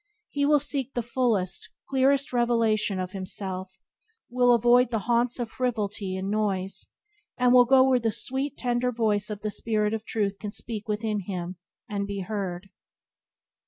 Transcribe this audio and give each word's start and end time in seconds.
He 0.31 0.47
will 0.47 0.57
seek 0.57 0.95
the 0.95 1.03
fullest, 1.03 1.69
clearest 1.87 2.33
revelation 2.33 2.99
of 2.99 3.11
himself, 3.11 3.79
will 4.31 4.51
avoid 4.55 4.89
the 4.89 4.97
haunts 5.05 5.37
of 5.37 5.51
frivolity 5.51 6.17
and 6.17 6.31
noise, 6.31 6.87
and 7.37 7.53
will 7.53 7.65
go 7.65 7.87
where 7.87 7.99
the 7.99 8.11
sweet, 8.11 8.57
tender 8.57 8.91
voice 8.91 9.29
of 9.29 9.43
the 9.43 9.51
spirit 9.51 9.93
of 9.93 10.03
Truth 10.03 10.39
can 10.39 10.49
speak 10.49 10.87
within 10.87 11.19
him 11.27 11.57
and 11.87 12.07
be 12.07 12.21
heard. 12.21 12.69